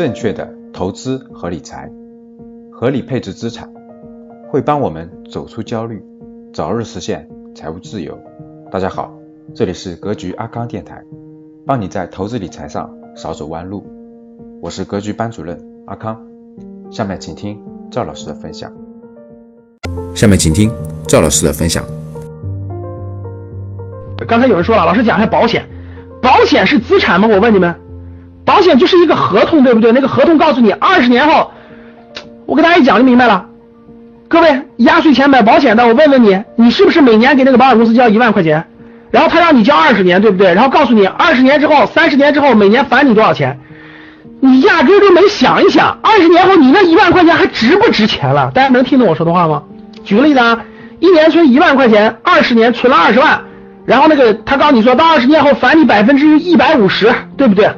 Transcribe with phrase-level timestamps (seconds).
[0.00, 1.86] 正确的投资和理财，
[2.72, 3.70] 合理配置资产，
[4.48, 6.02] 会帮我们走出焦虑，
[6.54, 8.18] 早日实现财务自由。
[8.70, 9.12] 大家好，
[9.54, 11.04] 这里是格局阿康电台，
[11.66, 13.84] 帮你在投资理财上少走弯路。
[14.62, 16.18] 我是格局班主任阿康，
[16.90, 18.72] 下面请听赵老师的分享。
[20.14, 20.72] 下面请听
[21.06, 21.84] 赵老师的分享。
[24.26, 25.68] 刚才有人说了，老师讲一下保险，
[26.22, 27.28] 保险是资产吗？
[27.28, 27.89] 我问你们。
[28.60, 29.90] 保险就是一个合同，对不对？
[29.90, 31.50] 那个合同告诉你，二十年后，
[32.44, 33.46] 我给大家一讲就明白了。
[34.28, 38.66] 各位，压岁钱买保险的，我问问你，你是不是每年给那个保险公司交一万块钱？
[39.10, 40.52] 然后他让你交二十年，对不对？
[40.52, 43.58] 然后告诉你，二十年之后、三十年之后，每年返你多少钱？
[44.40, 48.50] 你压根都没想一想，二十年后你那一万块钱还值不值钱了？
[48.54, 49.62] 大家能听懂我说的话吗？
[50.04, 50.60] 举个例子啊，
[50.98, 53.40] 一年存一万块钱，二十年存了二十万，
[53.86, 57.70] 然后那个他告诉你说到二十年后返你百分之一百五十，对不对？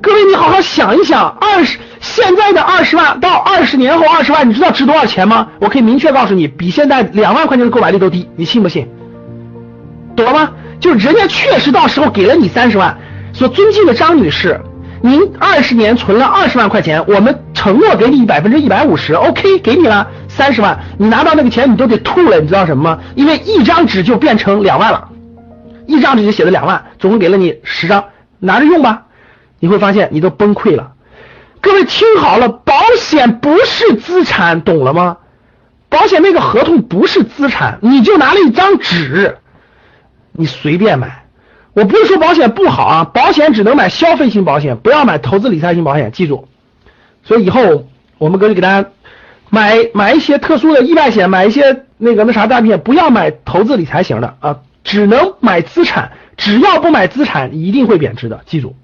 [0.00, 5.48] 各位，你好好想一想，二十现在的二十万到二十年后二十万，你知道值多少钱吗？
[5.60, 8.88] 我可以明确告诉你，比现在两万块钱的购买力都低，你信不信？
[10.14, 10.50] 懂了吗？
[10.78, 12.96] 就是人家确实到时候给了你三十万。
[13.32, 14.60] 所尊敬的张女士，
[15.02, 22.98] 您二十年存了二十万块钱，我们承诺给你百分之一百五十，OK，给你了三十万，你拿到那个钱你都得吐了，你知道什么吗？
[23.16, 25.08] 因为一张纸就变成两万了，
[25.86, 28.04] 一张纸就写了两万，总共给了你十张，
[28.38, 29.02] 拿着用吧。
[29.60, 30.92] 你会发现你都崩溃了。
[31.60, 35.18] 各位听好了，保险不是资产，懂了吗？
[35.88, 39.38] 保险那个合同不是资产，你就拿了一张纸，
[40.32, 41.24] 你随便买。
[41.72, 46.48] 我不是说保险不好啊，保险只能买消费型保险，不要买投资理财型保险，记住。
[47.24, 47.86] 所以以后
[48.18, 48.90] 我们可以给大家
[49.50, 58.76] 买买一些特殊的意外险，买一些那个那啥诈骗，不要买投资理财型的啊，只能买资产，只要不买资产，一定会贬值的，记住。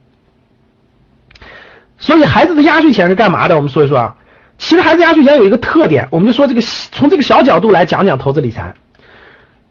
[2.04, 3.56] 所以孩子的压岁钱是干嘛的？
[3.56, 4.16] 我们说一说啊。
[4.58, 8.74] 其实孩子压岁钱有一个特点，我们就说这个从这个小角度来讲讲投资理财。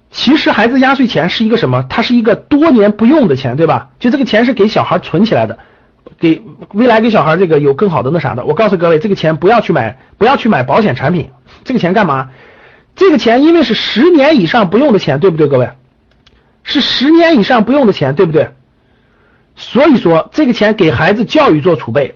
[0.10, 1.86] 其实孩子压岁钱是一个什么？
[1.88, 3.90] 它是一个多年不用的钱，对吧？
[4.00, 5.60] 就这个钱是给小孩存起来的，
[6.18, 6.42] 给
[6.74, 8.44] 未来给小孩这个有更好的那啥的。
[8.46, 11.30] 我告诉各位，这个钱不要去买，不要去买保险产品。
[11.64, 12.32] 这个钱干嘛？
[12.96, 15.46] 这个钱因为是十年以上不用的钱，对不对？
[15.48, 15.70] 各位，
[16.64, 18.50] 是十年以上不用的钱，对不对？
[19.56, 22.16] 所以说，这个钱给孩子教育做储备。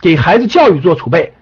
[0.00, 1.34] 给孩子教育做储备，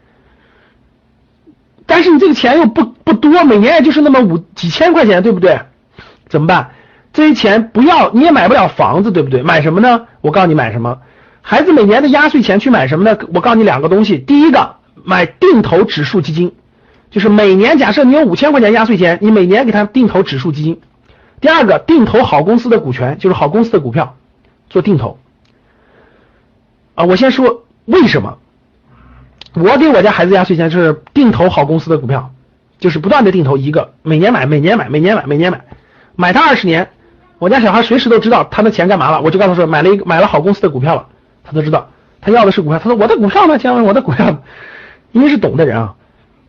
[1.86, 5.60] 但是你这个钱又不不多，每年也就是那么五几千块钱，对不对？
[6.28, 6.70] 怎么办？
[7.12, 9.42] 这些钱不要，你也买不了房子，对不对？
[9.42, 10.06] 买什么呢？
[10.20, 10.98] 我告诉你买什么？
[11.42, 13.18] 孩子每年的压岁钱去买什么呢？
[13.32, 16.54] 我告诉你两个东西，第一个买定投指数基金，
[17.10, 20.80] 就是每年假设你有五千块钱压岁钱，你每年给他定投指数基金。
[21.40, 24.16] 第二个定投好公司的股权，就是好公司的股票
[24.70, 25.18] 做定投。
[26.94, 28.38] 啊，我先说为什么。
[29.54, 32.32] 我给我家孩子压岁钱就是定投好公司的股票，
[32.78, 35.64] 就是不断的定投一个，每年买，每年买，每年买，每年买，
[36.16, 36.90] 买它二十年。
[37.38, 41.06] 我家小孩随时都知道他的钱干嘛了，我就告诉他说买了一个买了好公司的股票了，
[41.44, 42.78] 他都知道，他要的是股票。
[42.78, 44.42] 他说我的股票呢，亲们，我的股票，
[45.12, 45.94] 因为是懂的人啊。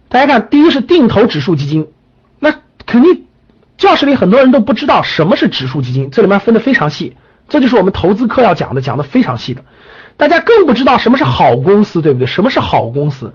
[0.08, 1.88] 大家看，第一是定投指数基金，
[2.40, 2.54] 那
[2.86, 3.26] 肯定
[3.78, 7.18] 教室里很多人都不知道什么是指数基金，这里面分的非常细，
[7.48, 9.64] 这就是我们投资课要讲的，讲的非常细的。
[10.18, 12.26] 大家更不知道什么是好公司，对不对？
[12.26, 13.34] 什么是好公司？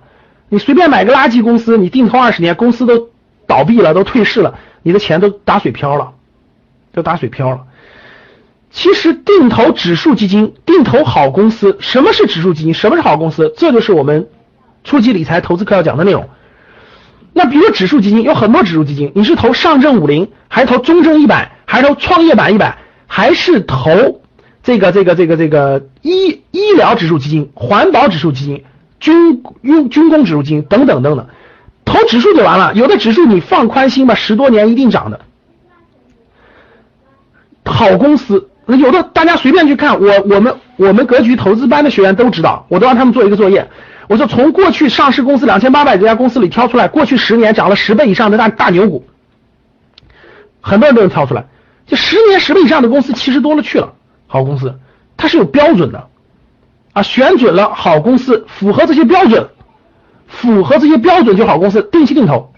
[0.49, 3.11] 你随便买个垃圾公司，你定投二十年，公司都
[3.47, 6.13] 倒闭了，都退市了，你的钱都打水漂了，
[6.93, 7.61] 都打水漂了。
[8.71, 12.75] 其实定投指数基金，定投好公司，什么是指数基金？
[12.75, 13.53] 什么是好公司？
[13.57, 14.29] 这就是我们
[14.85, 16.29] 初级理财投资课要讲的内容。
[17.33, 22.79] 那比如指数基金有很多指数基金，你是投上证五零，还是投中证一百，还是投创业板一百，
[23.13, 24.21] 还是投？
[24.63, 28.63] 这个这个这个这个医医疗指数基金、环保指数基金、
[29.01, 31.27] 军用军工指数基金等等等等，
[31.85, 32.73] 投指数就完了。
[32.75, 35.21] 有的指数你放宽心吧，十多年一定涨的。
[37.65, 43.69] 好公司，有的大家随便去看，我我们我们格局投资班的学员都知道，我都让他们做一个作业。
[44.09, 49.05] 我说从过去上市公司两千八百多家公司里挑出来，过去十年涨了十倍以上的大大牛股，
[50.61, 51.47] 很多人都能挑出来。
[51.91, 53.95] 就十年十倍以上的公司其实多了去了。
[54.29, 54.79] 好公司，
[55.17, 56.07] 它是有标准的
[56.93, 59.49] 啊，选准了好公司，符合这些标准，
[60.29, 62.53] 符合这些标准就好公司，定期定投。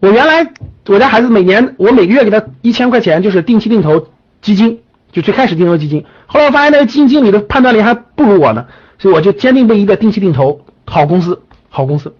[0.00, 0.52] 我原来
[0.86, 4.08] 我家孩子每年我每个月给他一千块钱，就是定期定投
[4.40, 4.80] 基金，
[5.12, 8.66] 就最开始定投基金，后来我发现那个基金经理的判断力还不如我呢，
[8.98, 12.16] 所以我就坚定不移的定期定投好公司，好公司，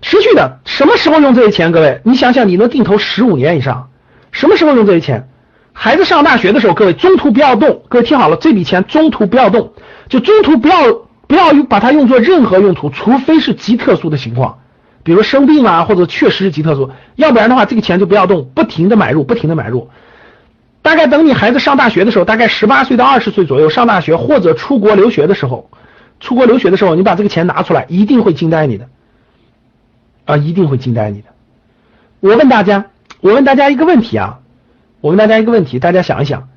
[0.00, 1.72] 持续的，什么时候用这些钱？
[1.72, 3.89] 各位，你想想，你能定投十五年以上，
[4.32, 5.28] 什么时候用这些钱？
[5.72, 7.82] 孩子上大学的时候，各位中途不要动。
[7.88, 9.72] 各位听好了，这笔钱中途不要动，
[10.08, 10.92] 就中途不要
[11.26, 14.58] 不要把它用作任何用途，除非是极特殊的情况，
[15.02, 19.88] 比如生病啊，或者确实是极特殊，要不然的话，这个钱就不要动，不停的买入，不停的买入。
[20.82, 25.70] 大概等你孩子上大学的时候，大概十八岁到二十岁左右上大学或者出国留学的时候，
[26.20, 28.88] 出国留学的时候，你把这个钱拿出来，一定会惊呆你的，
[30.24, 31.28] 啊，一定会惊呆你的。
[32.20, 32.86] 我问大家，
[33.20, 34.38] 我问大家一个问题啊，
[35.00, 36.48] 我问大家一个问题，大家想一想，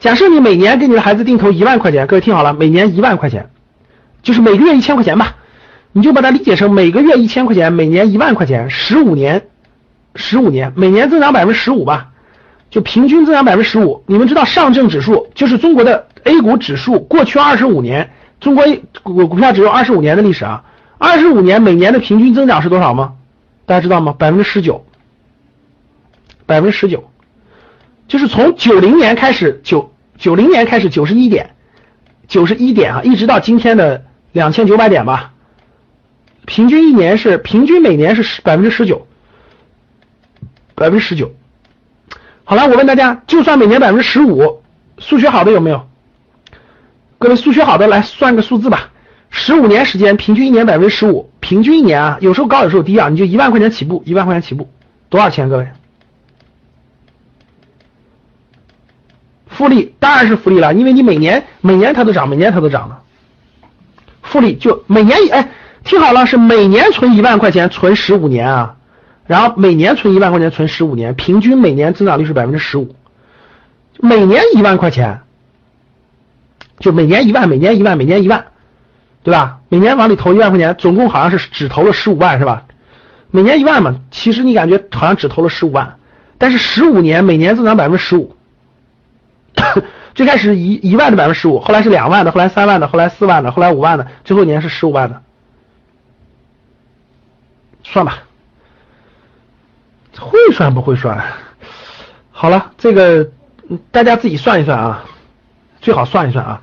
[0.00, 3.50] 假设你每年给你的孩子定投一万块钱，各位听好了，每年一万块钱。
[4.20, 5.36] 就是每个月一千块钱吧，
[5.92, 9.46] 你就把它理解成每个月一千块钱，每年一万块钱，十五年，
[10.16, 12.08] 十五年，每年增长百分之十五吧，
[12.68, 14.02] 就平均增长百分之十五。
[14.06, 18.10] 你们知道上证指数就是中国的 A 股指数，过去二十五年，
[18.40, 18.64] 中国
[19.04, 20.64] 股股票只有二十五年的历史啊，
[20.98, 23.12] 二十五年每年的平均增长是多少吗？
[23.66, 24.16] 大家知道吗？
[24.18, 24.84] 百分之十九，
[26.48, 27.08] 百分之十九，
[28.08, 31.54] 就是从九零年开始，九九零年开始九十一点，
[32.26, 34.02] 九十一点啊，一直到今天的。
[34.32, 35.32] 两千九百点吧，
[36.44, 39.06] 平均一年是平均每年是十百分之十九，
[40.74, 41.32] 百分之十九。
[42.44, 44.62] 好了，我问大家，就算每年百分之十五，
[44.98, 45.88] 数学好的有没有？
[47.18, 48.90] 各位数学好的来算个数字吧，
[49.30, 54.68] 十五年时间，平均一年百分之十五，平均一年啊，有时候高有时候低啊，你就一万块钱起步，一万块钱起步，
[55.08, 55.48] 多少钱？
[55.48, 55.68] 各位，
[59.58, 63.00] 复利当然是复利了，因为你每年每年它都涨，每年它都涨了。
[64.22, 65.50] 复利就每年哎，
[65.82, 68.76] 听好了，是每年存一万块钱，存十五年啊，
[69.26, 72.94] 然后每年存一万块钱，存十五年，平均每年增长率是百分之十五，
[73.98, 75.22] 每年一万块钱，
[76.78, 78.44] 就每年一万，每年一万，每年一万，
[79.24, 79.58] 对吧？
[79.68, 82.62] 每年往里投一万块钱，总共好像是只投了十五万是吧？
[83.32, 85.96] 每年一万嘛，其实你感觉好像只投了十五万，
[86.38, 88.36] 但是十五年每年增长百分之十五。
[90.14, 95.22] 最开始一一万的百分之十五，后来是两万的，后来三万的，后来四万的，后来五万的，最后一年是十五万的，
[97.84, 98.18] 算吧，
[100.18, 101.22] 会算不会算？
[102.30, 103.30] 好了，这个
[103.90, 105.04] 大家自己算一算啊，
[105.80, 106.62] 最好算一算啊。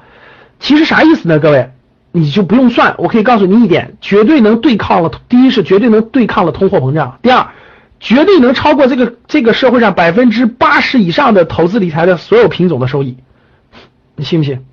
[0.60, 1.38] 其实啥意思呢？
[1.40, 1.72] 各位，
[2.12, 5.12] 你就不用算，我可以告诉你一点，绝对能对抗了。
[5.28, 7.48] 第一是绝对能对抗了通货膨胀，第二
[8.06, 13.18] 绝对能超过这个这个社会上百分之八十以上的投资理财的所有品种的收益。
[14.16, 14.64] 你信不信？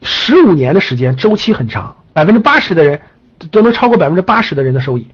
[0.00, 3.02] 十五年的时间周期很长，百分之八十的人
[3.50, 5.08] 都能超过百分之八十的人的收益。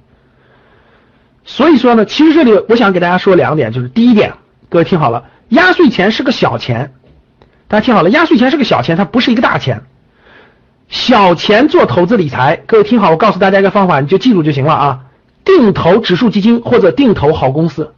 [1.43, 4.35] 所以说呢，其实这里我想给大家说两点，就是第一点，
[4.69, 6.93] 各位听好了，压岁钱是个小钱，
[7.67, 9.83] 大家听好了，压岁钱是个小钱，它不是一个大钱。
[10.87, 14.99] 小钱做投资理财，各位听好，我告诉大家一个方法，你就记住就行了啊。
[15.43, 17.93] 定投指数基金或者定投好公司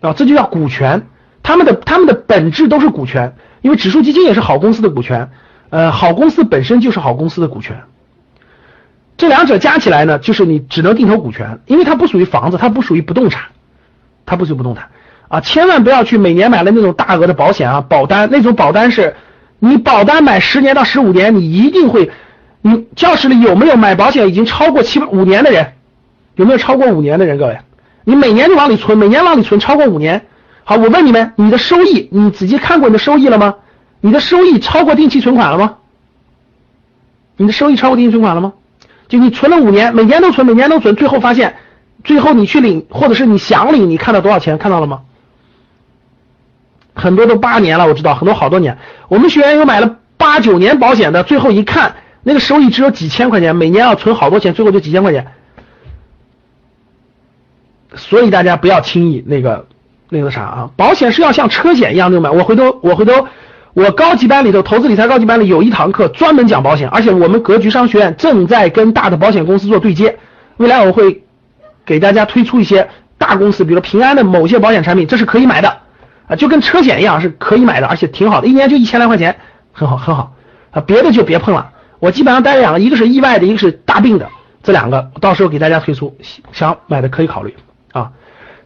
[0.00, 1.06] 啊，这就叫股权。
[1.44, 5.30] 他们的他们的本质都是股权，因为指数基金也是好公司的股权，
[5.70, 7.82] 呃，好公司本身就是好公司的股权，
[9.16, 13.42] 这两者加起来呢，就是你只能定投股权，因为它不属于房子，它不属于不动产，
[14.24, 14.88] 它不属于不动产
[15.26, 19.16] 啊，千万不要去每年买了那种大额的保险啊，保单那种保单是，
[19.64, 22.10] 你保单买十年到十五年，你一定会，
[22.62, 25.74] 你教室里有没有买保险已经超过七五年的人？
[26.34, 27.38] 有没有超过五年的人？
[27.38, 27.58] 各位，
[28.02, 30.26] 你每年就往里存，每年往里存超过五年。
[30.64, 33.54] 好，我问你们，你的收益，你仔细看过你的收益了吗？
[34.00, 35.76] 你的收益超过定期存款了吗？
[37.36, 38.54] 你的收益超过定期存款了吗？
[39.06, 41.54] 就你存了五年，每年都存，每年都存，最后发现，
[42.02, 44.58] 最后你去领，或者是你想领，你看到多少钱？
[44.58, 45.02] 看到了吗？
[46.94, 48.78] 很多都八年了，我知道很多好多年。
[49.08, 55.26] 我们学员有买了八九年保险的，最后一看，那个收益只有几千块钱，每年要存好多钱，最后就几千块钱。
[57.94, 59.66] 所以大家不要轻易那个。
[60.14, 62.28] 那个啥啊，保险是要像车险一样那种买。
[62.28, 63.28] 我回头我回头
[63.72, 70.18] 我高级班里头投资理财高级班里有一堂课专门讲保险，而且我们格局商学院正在跟大的保险公司做对接，
[70.58, 71.24] 未来我会
[71.86, 75.78] 给大家推出一些大公司，比如平安的某些保险产品，这是可以买的
[76.36, 79.36] 就跟车险一样是可以买的，而且挺好的，一年就一千来块钱，
[79.72, 80.34] 很好很好
[80.70, 81.70] 啊，别的就别碰了。
[81.98, 84.28] 我基本上带两个，一个是意外的，一个是大病的，
[84.62, 86.16] 这两个到时候给大家推出，
[86.52, 87.54] 想买的可以考虑
[87.92, 88.10] 啊。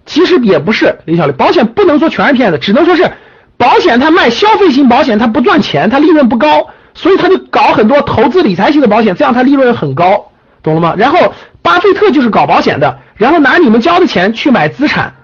[0.07, 3.11] 其实也不是李小丽，保险不能说全是骗子，只能说是
[3.57, 10.31] 保险它卖消费型保险它不赚钱，它利润不高，所以他就搞很多投资理财型的保险，这样它利润很高，
[10.63, 10.95] 懂了吗？
[10.97, 15.15] 然后巴菲特就是搞保险的，然后拿你们交的钱去买资产，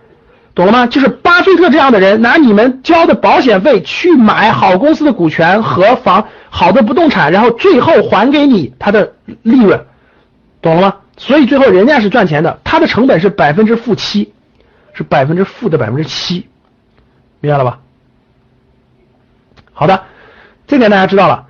[0.55, 0.87] 懂了吗？
[0.87, 9.87] 就是巴菲特这样的人拿你们交的保险费去买好公司的股权和房好的不动产，然后最后还给你他的利润，
[10.61, 10.95] 懂了吗？
[11.17, 14.33] 所以最后人家是赚钱的，他的成本是百分之负七。
[14.95, 16.49] 是百分之负的百分之七，
[17.41, 17.79] 明白了吧？
[19.73, 20.03] 好的，
[20.67, 21.47] 这点大家知道了。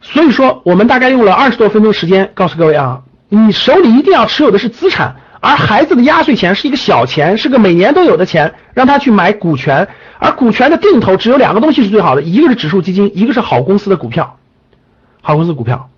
[0.00, 9.88] 所以说，我们大概用了二十多分钟时间，告诉各位啊，你手里一定要持有的是资产，而孩子的压岁钱是一个小钱，是个每年都有的钱，让他去买股权，
[10.20, 14.38] 而股权的定投只有两个东西是最好的，一个是指数基金，一个是好公司的股票，
[15.20, 15.90] 好公司股票，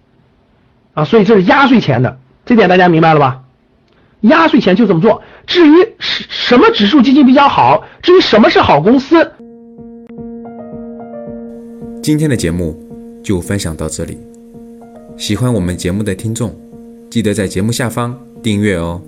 [0.95, 3.43] 啊，所以这是压岁钱的，这点大家明白了吧？
[4.23, 5.23] 压岁钱就这么做。
[5.47, 9.31] 至于什什么指数基金比较好，至于什么是好公司，
[12.03, 12.75] 今天的节目
[13.23, 14.19] 就分享到这里。
[15.19, 16.57] 喜欢我们节目的听众，
[17.11, 19.03] 记得在节目下方订阅哦，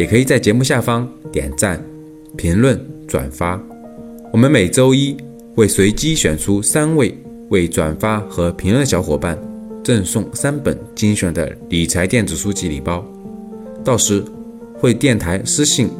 [0.00, 1.78] 也可以在节目下方点赞、
[2.34, 3.62] 评论、转发。
[4.32, 5.14] 我们每周一
[5.54, 7.14] 会随机选出三位
[7.50, 9.38] 为转发和评论的小伙伴，
[9.84, 13.04] 赠送三本精选的理财电子书籍礼包。
[13.84, 14.24] 到时
[14.78, 15.90] 会电台私信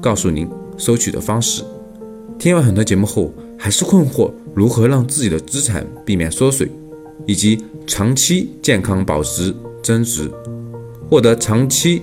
[0.00, 1.64] 告诉您收取的方式。
[2.38, 6.70] 听完很多节目后，还是困惑如何让自己的资产避免缩水，
[7.26, 10.30] 以及长期健康保值增值，
[11.10, 12.02] 获得长期